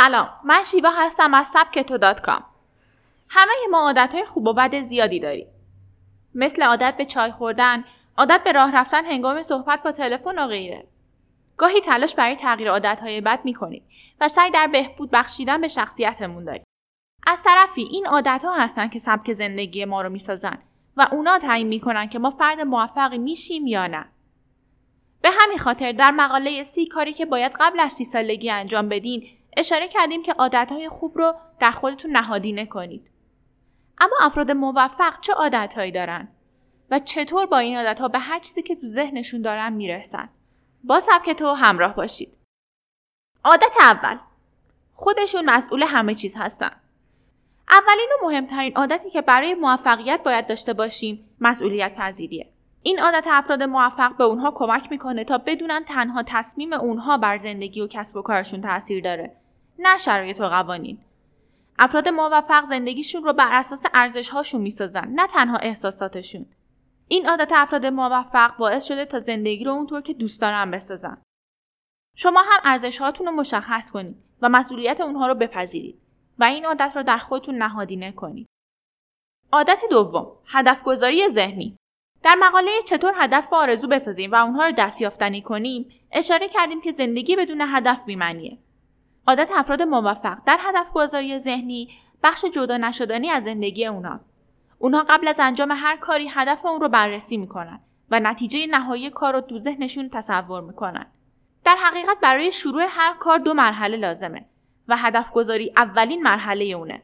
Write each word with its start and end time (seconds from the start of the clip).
سلام 0.00 0.28
من 0.44 0.62
شیوا 0.64 0.90
هستم 0.90 1.34
از 1.34 1.46
سبکتو 1.46 1.98
دات 1.98 2.20
کام. 2.20 2.44
همه 3.28 3.52
ما 3.70 3.78
عادت 3.78 4.14
های 4.14 4.24
خوب 4.24 4.46
و 4.46 4.52
بد 4.52 4.80
زیادی 4.80 5.20
داریم. 5.20 5.46
مثل 6.34 6.62
عادت 6.62 6.94
به 6.96 7.04
چای 7.04 7.32
خوردن 7.32 7.84
عادت 8.16 8.40
به 8.44 8.52
راه 8.52 8.76
رفتن 8.76 9.04
هنگام 9.04 9.42
صحبت 9.42 9.82
با 9.82 9.92
تلفن 9.92 10.38
و 10.38 10.46
غیره. 10.46 10.88
گاهی 11.56 11.80
تلاش 11.80 12.14
برای 12.14 12.36
تغییر 12.36 12.68
های 12.68 13.20
بد 13.20 13.40
می‌کنیم 13.44 13.82
و 14.20 14.28
سعی 14.28 14.50
در 14.50 14.66
بهبود 14.66 15.10
بخشیدن 15.10 15.60
به 15.60 15.68
شخصیتمون 15.68 16.44
داریم. 16.44 16.64
از 17.26 17.42
طرفی 17.42 17.82
این 17.82 18.06
عادت 18.06 18.44
ها 18.44 18.54
هستن 18.54 18.88
که 18.88 18.98
سبک 18.98 19.32
زندگی 19.32 19.84
ما 19.84 20.02
رو 20.02 20.08
می‌سازن 20.08 20.58
و 20.96 21.08
اونا 21.12 21.38
تعیین 21.38 21.68
می‌کنن 21.68 22.08
که 22.08 22.18
ما 22.18 22.30
فرد 22.30 22.60
موفقی 22.60 23.18
میشیم 23.18 23.66
یا 23.66 23.86
نه. 23.86 24.06
به 25.22 25.30
همین 25.30 25.58
خاطر 25.58 25.92
در 25.92 26.10
مقاله 26.10 26.62
سی 26.62 26.86
کاری 26.86 27.12
که 27.12 27.26
باید 27.26 27.56
قبل 27.60 27.80
از 27.80 27.92
سی 27.92 28.04
سالگی 28.04 28.50
انجام 28.50 28.88
بدین 28.88 29.39
اشاره 29.56 29.88
کردیم 29.88 30.22
که 30.22 30.32
عادتهای 30.32 30.88
خوب 30.88 31.18
رو 31.18 31.34
در 31.58 31.70
خودتون 31.70 32.10
نهادینه 32.10 32.66
کنید. 32.66 33.10
اما 33.98 34.16
افراد 34.20 34.50
موفق 34.50 35.20
چه 35.20 35.32
عادتهایی 35.32 35.92
دارن؟ 35.92 36.28
و 36.90 36.98
چطور 36.98 37.46
با 37.46 37.58
این 37.58 37.76
عادتها 37.76 38.08
به 38.08 38.18
هر 38.18 38.38
چیزی 38.38 38.62
که 38.62 38.76
تو 38.76 38.86
ذهنشون 38.86 39.42
دارن 39.42 39.72
می‌رسن؟ 39.72 40.28
با 40.84 41.00
سبک 41.00 41.30
تو 41.30 41.52
همراه 41.52 41.94
باشید. 41.94 42.38
عادت 43.44 43.74
اول 43.80 44.18
خودشون 44.94 45.50
مسئول 45.50 45.82
همه 45.82 46.14
چیز 46.14 46.36
هستن. 46.36 46.72
اولین 47.70 48.08
و 48.20 48.26
مهمترین 48.26 48.76
عادتی 48.76 49.10
که 49.10 49.20
برای 49.20 49.54
موفقیت 49.54 50.20
باید 50.24 50.46
داشته 50.46 50.72
باشیم 50.72 51.30
مسئولیت 51.40 51.94
پذیریه. 51.94 52.52
این 52.82 53.00
عادت 53.00 53.26
افراد 53.30 53.62
موفق 53.62 54.16
به 54.16 54.24
اونها 54.24 54.50
کمک 54.50 54.90
می‌کنه 54.90 55.24
تا 55.24 55.38
بدونن 55.38 55.84
تنها 55.84 56.22
تصمیم 56.22 56.72
اونها 56.72 57.18
بر 57.18 57.38
زندگی 57.38 57.80
و 57.80 57.86
کسب 57.86 58.16
و 58.16 58.22
کارشون 58.22 58.60
تاثیر 58.60 59.04
داره 59.04 59.36
نه 59.82 59.96
شرایط 59.96 60.40
و 60.40 60.44
قوانین. 60.48 60.98
افراد 61.78 62.08
موفق 62.08 62.64
زندگیشون 62.64 63.22
رو 63.22 63.32
بر 63.32 63.48
اساس 63.52 63.82
ارزش 63.94 64.30
هاشون 64.30 64.60
می‌سازن 64.60 65.08
نه 65.14 65.26
تنها 65.26 65.56
احساساتشون. 65.56 66.46
این 67.08 67.28
عادت 67.28 67.52
افراد 67.54 67.86
موفق 67.86 68.56
باعث 68.56 68.84
شده 68.84 69.04
تا 69.04 69.18
زندگی 69.18 69.64
رو 69.64 69.72
اونطور 69.72 70.00
که 70.00 70.14
دوست 70.14 70.40
دارن 70.40 70.70
بسازن. 70.70 71.22
شما 72.16 72.40
هم 72.40 72.60
ارزش 72.64 72.98
هاتون 72.98 73.26
رو 73.26 73.32
مشخص 73.32 73.90
کنید 73.90 74.16
و 74.42 74.48
مسئولیت 74.48 75.00
اونها 75.00 75.26
رو 75.26 75.34
بپذیرید 75.34 76.00
و 76.38 76.44
این 76.44 76.66
عادت 76.66 76.92
رو 76.96 77.02
در 77.02 77.18
خودتون 77.18 77.54
نهادینه 77.54 78.12
کنید 78.12 78.46
عادت 79.52 79.80
دوم 79.90 80.36
هدف 80.46 80.82
گذاری 80.82 81.28
ذهنی. 81.28 81.76
در 82.22 82.34
مقاله 82.34 82.70
چطور 82.86 83.12
هدف 83.16 83.52
و 83.52 83.56
آرزو 83.56 83.88
بسازیم 83.88 84.32
و 84.32 84.34
اونها 84.34 84.66
رو 84.66 84.72
دستیافتنی 84.72 85.42
کنیم 85.42 85.90
اشاره 86.12 86.48
کردیم 86.48 86.80
که 86.80 86.90
زندگی 86.90 87.36
بدون 87.36 87.60
هدف 87.60 88.04
بیمنیه 88.04 88.58
عادت 89.30 89.50
افراد 89.54 89.82
موفق 89.82 90.38
در 90.46 90.58
هدف 90.60 90.92
گذاری 90.92 91.38
ذهنی 91.38 91.88
بخش 92.22 92.44
جدا 92.44 92.76
نشدنی 92.76 93.30
از 93.30 93.44
زندگی 93.44 93.86
اوناست. 93.86 94.28
اونها 94.78 95.04
قبل 95.08 95.28
از 95.28 95.40
انجام 95.40 95.70
هر 95.72 95.96
کاری 95.96 96.28
هدف 96.28 96.66
اون 96.66 96.80
رو 96.80 96.88
بررسی 96.88 97.36
می‌کنن 97.36 97.80
و 98.10 98.20
نتیجه 98.20 98.66
نهایی 98.66 99.10
کار 99.10 99.32
رو 99.32 99.40
تو 99.40 99.58
ذهنشون 99.58 100.08
تصور 100.08 100.60
می‌کنن. 100.60 101.06
در 101.64 101.76
حقیقت 101.76 102.16
برای 102.22 102.52
شروع 102.52 102.86
هر 102.88 103.14
کار 103.14 103.38
دو 103.38 103.54
مرحله 103.54 103.96
لازمه 103.96 104.46
و 104.88 104.96
هدف 104.96 105.32
گذاری 105.32 105.72
اولین 105.76 106.22
مرحله 106.22 106.64
اونه. 106.64 107.02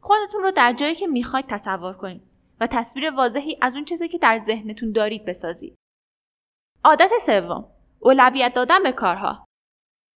خودتون 0.00 0.42
رو 0.42 0.50
در 0.50 0.72
جایی 0.72 0.94
که 0.94 1.06
می‌خواید 1.06 1.46
تصور 1.46 1.92
کنید 1.92 2.22
و 2.60 2.66
تصویر 2.66 3.10
واضحی 3.10 3.58
از 3.60 3.76
اون 3.76 3.84
چیزی 3.84 4.08
که 4.08 4.18
در 4.18 4.38
ذهنتون 4.38 4.92
دارید 4.92 5.24
بسازید. 5.24 5.74
عادت 6.84 7.10
سوم 7.20 7.64
اولویت 8.00 8.54
دادن 8.54 8.82
به 8.82 8.92
کارها. 8.92 9.47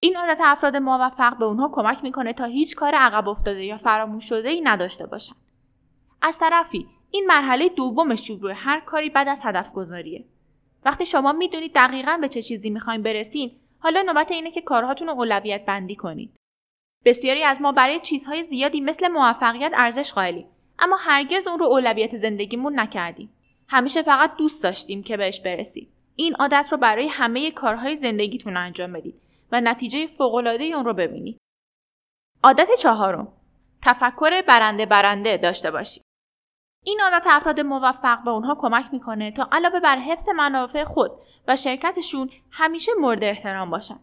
این 0.00 0.16
عادت 0.16 0.40
افراد 0.44 0.76
موفق 0.76 1.38
به 1.38 1.44
اونها 1.44 1.70
کمک 1.72 2.04
می‌کنه 2.04 2.32
تا 2.32 2.44
هیچ 2.44 2.76
کار 2.76 2.94
عقب 2.94 3.28
افتاده 3.28 3.64
یا 3.64 3.76
فراموش 3.76 4.28
شده 4.28 4.48
ای 4.48 4.60
نداشته 4.60 5.06
باشن. 5.06 5.34
از 6.22 6.38
طرفی 6.38 6.86
این 7.10 7.26
مرحله 7.26 7.68
دوم 7.68 8.14
شروع 8.14 8.52
هر 8.56 8.80
کاری 8.80 9.10
بعد 9.10 9.28
از 9.28 9.46
هدف 9.46 9.72
گذاریه. 9.72 10.24
وقتی 10.84 11.06
شما 11.06 11.32
می‌دونید 11.32 11.72
دقیقا 11.74 12.18
به 12.20 12.28
چه 12.28 12.42
چیزی 12.42 12.70
می‌خواین 12.70 13.02
برسین 13.02 13.52
حالا 13.78 14.02
نوبت 14.02 14.30
اینه 14.30 14.50
که 14.50 14.60
کارهاتون 14.60 15.08
رو 15.08 15.14
اولویت 15.14 15.64
بندی 15.66 15.96
کنید. 15.96 16.36
بسیاری 17.04 17.42
از 17.42 17.62
ما 17.62 17.72
برای 17.72 18.00
چیزهای 18.00 18.42
زیادی 18.42 18.80
مثل 18.80 19.08
موفقیت 19.08 19.72
ارزش 19.74 20.12
قائلیم 20.12 20.46
اما 20.78 20.96
هرگز 20.96 21.48
اون 21.48 21.58
رو 21.58 21.66
اولویت 21.66 22.16
زندگیمون 22.16 22.80
نکردیم. 22.80 23.32
همیشه 23.68 24.02
فقط 24.02 24.36
دوست 24.36 24.62
داشتیم 24.62 25.02
که 25.02 25.16
بهش 25.16 25.40
برسیم. 25.40 25.88
این 26.16 26.34
عادت 26.34 26.68
رو 26.72 26.78
برای 26.78 27.08
همه 27.08 27.50
کارهای 27.50 27.96
زندگیتون 27.96 28.56
انجام 28.56 28.92
بدید 28.92 29.20
و 29.52 29.60
نتیجه 29.60 30.06
فوق‌العاده 30.06 30.64
اون 30.64 30.84
رو 30.84 30.94
ببینید. 30.94 31.38
عادت 32.44 32.68
چهارم 32.78 33.32
تفکر 33.82 34.42
برنده 34.42 34.86
برنده 34.86 35.36
داشته 35.36 35.70
باشید. 35.70 36.02
این 36.84 37.00
عادت 37.00 37.26
افراد 37.26 37.60
موفق 37.60 38.24
به 38.24 38.30
اونها 38.30 38.54
کمک 38.54 38.86
می‌کنه 38.92 39.30
تا 39.30 39.48
علاوه 39.52 39.80
بر 39.80 39.96
حفظ 39.96 40.28
منافع 40.28 40.84
خود 40.84 41.10
و 41.48 41.56
شرکتشون 41.56 42.30
همیشه 42.50 42.92
مورد 43.00 43.24
احترام 43.24 43.70
باشن. 43.70 43.98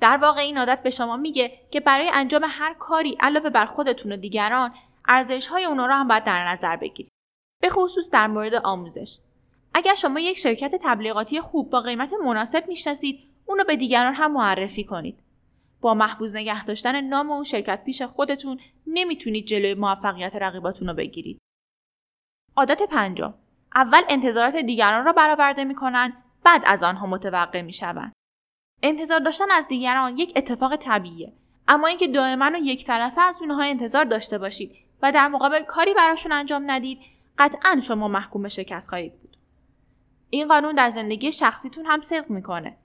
در 0.00 0.16
واقع 0.16 0.40
این 0.40 0.58
عادت 0.58 0.82
به 0.82 0.90
شما 0.90 1.16
میگه 1.16 1.60
که 1.70 1.80
برای 1.80 2.10
انجام 2.12 2.44
هر 2.48 2.74
کاری 2.74 3.16
علاوه 3.20 3.50
بر 3.50 3.66
خودتون 3.66 4.12
و 4.12 4.16
دیگران 4.16 4.74
ارزش 5.08 5.46
های 5.46 5.64
اونا 5.64 5.86
رو 5.86 5.92
هم 5.92 6.08
باید 6.08 6.24
در 6.24 6.48
نظر 6.48 6.76
بگیرید. 6.76 7.12
به 7.62 7.68
خصوص 7.68 8.10
در 8.10 8.26
مورد 8.26 8.54
آموزش. 8.54 9.18
اگر 9.74 9.94
شما 9.94 10.20
یک 10.20 10.38
شرکت 10.38 10.74
تبلیغاتی 10.82 11.40
خوب 11.40 11.70
با 11.70 11.80
قیمت 11.80 12.12
مناسب 12.12 12.68
می‌شناسید، 12.68 13.35
اونو 13.46 13.64
به 13.64 13.76
دیگران 13.76 14.14
هم 14.14 14.32
معرفی 14.32 14.84
کنید. 14.84 15.18
با 15.80 15.94
محفوظ 15.94 16.36
نگه 16.36 16.64
داشتن 16.64 17.00
نام 17.00 17.30
اون 17.30 17.42
شرکت 17.42 17.84
پیش 17.84 18.02
خودتون 18.02 18.60
نمی‌تونید 18.86 19.46
جلوی 19.46 19.74
موفقیت 19.74 20.36
رقیباتون 20.36 20.88
رو 20.88 20.94
بگیرید. 20.94 21.38
عادت 22.56 22.82
پنجم. 22.82 23.34
اول 23.74 24.02
انتظارات 24.08 24.56
دیگران 24.56 25.04
را 25.04 25.12
برآورده 25.12 25.64
می‌کنند 25.64 26.12
بعد 26.44 26.62
از 26.66 26.82
آنها 26.82 27.06
متوقع 27.06 27.62
می‌شوند. 27.62 28.12
انتظار 28.82 29.20
داشتن 29.20 29.50
از 29.50 29.68
دیگران 29.68 30.16
یک 30.16 30.32
اتفاق 30.36 30.76
طبیعیه. 30.76 31.32
اما 31.68 31.86
اینکه 31.86 32.08
دائما 32.08 32.50
و 32.54 32.58
یک 32.58 32.84
طرفه 32.84 33.20
از 33.20 33.38
اونها 33.40 33.62
انتظار 33.62 34.04
داشته 34.04 34.38
باشید 34.38 34.76
و 35.02 35.12
در 35.12 35.28
مقابل 35.28 35.62
کاری 35.62 35.94
براشون 35.94 36.32
انجام 36.32 36.70
ندید 36.70 36.98
قطعا 37.38 37.80
شما 37.80 38.08
محکوم 38.08 38.42
به 38.42 38.48
شکست 38.48 38.88
خواهید 38.88 39.20
بود. 39.20 39.36
این 40.30 40.48
قانون 40.48 40.74
در 40.74 40.90
زندگی 40.90 41.32
شخصیتون 41.32 41.86
هم 41.86 42.00
صدق 42.00 42.30
می‌کنه. 42.30 42.76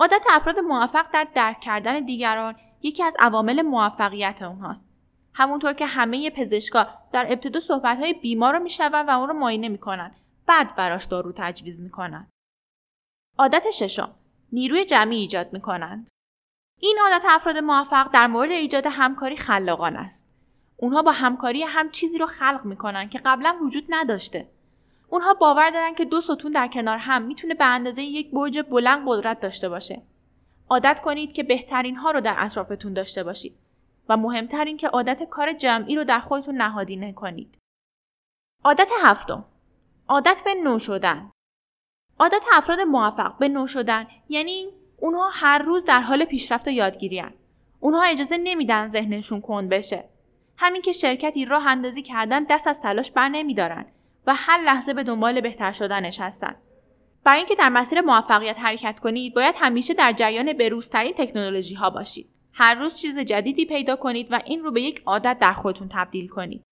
عادت 0.00 0.24
افراد 0.30 0.58
موفق 0.58 1.06
در 1.12 1.28
درک 1.34 1.60
کردن 1.60 2.00
دیگران 2.00 2.54
یکی 2.82 3.02
از 3.04 3.16
عوامل 3.18 3.62
موفقیت 3.62 4.42
اونهاست 4.42 4.88
همونطور 5.34 5.72
که 5.72 5.86
همه 5.86 6.30
پزشکا 6.30 6.86
در 7.12 7.26
ابتدا 7.32 7.60
صحبتهای 7.60 8.12
بیمار 8.12 8.54
رو 8.54 8.62
میشنون 8.62 9.06
و 9.06 9.10
اون 9.10 9.28
رو 9.28 9.34
معاینه 9.34 9.68
می‌کنن. 9.68 10.14
بعد 10.46 10.76
براش 10.76 11.04
دارو 11.04 11.32
تجویز 11.36 11.80
می‌کنن. 11.80 12.30
عادت 13.38 13.70
ششم. 13.70 14.14
نیروی 14.52 14.84
جمعی 14.84 15.16
ایجاد 15.16 15.52
می‌کنند. 15.52 16.08
این 16.80 16.98
عادت 17.02 17.24
افراد 17.28 17.58
موفق 17.58 18.10
در 18.12 18.26
مورد 18.26 18.50
ایجاد 18.50 18.86
همکاری 18.86 19.36
خلاقان 19.36 19.96
است. 19.96 20.28
اونها 20.76 21.02
با 21.02 21.12
همکاری 21.12 21.62
هم 21.62 21.90
چیزی 21.90 22.18
رو 22.18 22.26
خلق 22.26 22.64
می‌کنن 22.64 23.08
که 23.08 23.20
قبلا 23.24 23.58
وجود 23.62 23.84
نداشته. 23.88 24.50
اونها 25.10 25.34
باور 25.34 25.70
دارن 25.70 25.94
که 25.94 26.04
دو 26.04 26.20
ستون 26.20 26.52
در 26.52 26.68
کنار 26.68 26.96
هم 26.96 27.22
می‌تونه 27.22 27.54
به 27.54 27.64
اندازه 27.64 28.02
یک 28.02 28.30
برج 28.30 28.58
بلند 28.70 29.08
قدرت 29.08 29.40
داشته 29.40 29.68
باشه. 29.68 30.02
عادت 30.70 31.00
کنید 31.00 31.32
که 31.32 31.42
بهترین 31.42 31.96
ها 31.96 32.10
رو 32.10 32.20
در 32.20 32.34
اطرافتون 32.38 32.92
داشته 32.92 33.24
باشید 33.24 33.58
و 34.08 34.16
مهمتر 34.16 34.64
این 34.64 34.76
که 34.76 34.88
عادت 34.88 35.22
کار 35.22 35.52
جمعی 35.52 35.96
رو 35.96 36.04
در 36.04 36.20
خودتون 36.20 36.56
نهادینه 36.56 37.12
کنید. 37.12 37.58
عادت 38.64 38.90
هفتم 39.02 39.44
عادت 40.08 40.42
به 40.44 40.54
نو 40.54 40.78
شدن 40.78 41.30
عادت 42.20 42.44
افراد 42.52 42.80
موفق 42.80 43.38
به 43.38 43.48
نو 43.48 43.66
شدن 43.66 44.06
یعنی 44.28 44.68
اونها 44.96 45.30
هر 45.32 45.58
روز 45.58 45.84
در 45.84 46.00
حال 46.00 46.24
پیشرفت 46.24 46.68
و 46.68 46.70
یادگیری 46.70 47.18
هن. 47.18 47.34
اونها 47.80 48.02
اجازه 48.02 48.36
نمیدن 48.36 48.88
ذهنشون 48.88 49.40
کند 49.40 49.68
بشه 49.68 50.04
همین 50.56 50.82
که 50.82 50.92
شرکتی 50.92 51.44
راه 51.44 51.66
اندازی 51.66 52.02
کردن 52.02 52.44
دست 52.44 52.66
از 52.66 52.80
تلاش 52.82 53.10
بر 53.10 53.28
نمیدارن 53.28 53.86
و 54.28 54.34
هر 54.34 54.58
لحظه 54.58 54.94
به 54.94 55.02
دنبال 55.02 55.40
بهتر 55.40 55.72
شدنش 55.72 56.20
هستن. 56.20 56.56
برای 57.24 57.38
اینکه 57.38 57.54
در 57.54 57.68
مسیر 57.68 58.00
موفقیت 58.00 58.58
حرکت 58.58 59.00
کنید 59.00 59.34
باید 59.34 59.54
همیشه 59.58 59.94
در 59.94 60.12
جریان 60.12 60.52
بروزترین 60.52 61.14
تکنولوژی 61.14 61.74
ها 61.74 61.90
باشید. 61.90 62.30
هر 62.52 62.74
روز 62.74 63.00
چیز 63.00 63.18
جدیدی 63.18 63.66
پیدا 63.66 63.96
کنید 63.96 64.32
و 64.32 64.40
این 64.44 64.60
رو 64.60 64.70
به 64.70 64.82
یک 64.82 65.02
عادت 65.06 65.38
در 65.40 65.52
خودتون 65.52 65.88
تبدیل 65.90 66.28
کنید. 66.28 66.62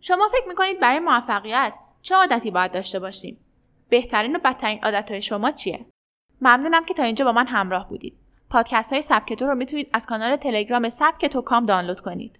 شما 0.00 0.28
فکر 0.28 0.48
می‌کنید 0.48 0.80
برای 0.80 0.98
موفقیت 0.98 1.74
چه 2.02 2.14
عادتی 2.14 2.50
باید 2.50 2.72
داشته 2.72 2.98
باشیم؟ 2.98 3.40
بهترین 3.88 4.36
و 4.36 4.38
بدترین 4.38 4.84
عادت 4.84 5.10
های 5.10 5.22
شما 5.22 5.50
چیه؟ 5.50 5.86
ممنونم 6.40 6.84
که 6.84 6.94
تا 6.94 7.02
اینجا 7.02 7.24
با 7.24 7.32
من 7.32 7.46
همراه 7.46 7.88
بودید. 7.88 8.16
پادکست 8.50 8.92
های 8.92 9.02
سبکتو 9.02 9.46
رو 9.46 9.54
می‌تونید 9.54 9.90
از 9.92 10.06
کانال 10.06 10.36
تلگرام 10.36 10.88
سبکتو 10.88 11.40
کام 11.40 11.66
دانلود 11.66 12.00
کنید. 12.00 12.32